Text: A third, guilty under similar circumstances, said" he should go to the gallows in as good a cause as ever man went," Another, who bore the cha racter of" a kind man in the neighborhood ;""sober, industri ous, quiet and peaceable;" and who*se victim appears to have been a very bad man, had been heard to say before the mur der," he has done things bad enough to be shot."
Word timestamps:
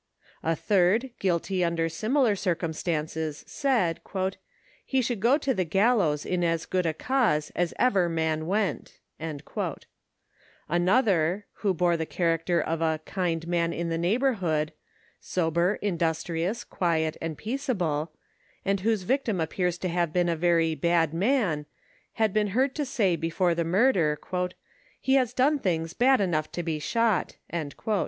A 0.41 0.55
third, 0.55 1.11
guilty 1.19 1.63
under 1.63 1.87
similar 1.87 2.35
circumstances, 2.35 3.43
said" 3.45 3.99
he 4.83 4.99
should 4.99 5.19
go 5.19 5.37
to 5.37 5.53
the 5.53 5.63
gallows 5.63 6.25
in 6.25 6.43
as 6.43 6.65
good 6.65 6.87
a 6.87 6.93
cause 6.95 7.51
as 7.55 7.71
ever 7.77 8.09
man 8.09 8.47
went," 8.47 8.97
Another, 10.67 11.45
who 11.53 11.75
bore 11.75 11.97
the 11.97 12.07
cha 12.07 12.23
racter 12.23 12.63
of" 12.63 12.81
a 12.81 12.99
kind 13.05 13.47
man 13.47 13.71
in 13.73 13.89
the 13.89 13.97
neighborhood 13.99 14.73
;""sober, 15.21 15.77
industri 15.83 16.49
ous, 16.49 16.63
quiet 16.63 17.15
and 17.21 17.37
peaceable;" 17.37 18.11
and 18.65 18.79
who*se 18.79 19.03
victim 19.05 19.39
appears 19.39 19.77
to 19.77 19.87
have 19.87 20.11
been 20.11 20.29
a 20.29 20.35
very 20.35 20.73
bad 20.73 21.13
man, 21.13 21.67
had 22.13 22.33
been 22.33 22.47
heard 22.57 22.73
to 22.73 22.85
say 22.85 23.15
before 23.15 23.53
the 23.53 23.63
mur 23.63 23.91
der," 23.91 24.17
he 24.99 25.13
has 25.13 25.31
done 25.31 25.59
things 25.59 25.93
bad 25.93 26.19
enough 26.19 26.51
to 26.51 26.63
be 26.63 26.79
shot." 26.79 27.35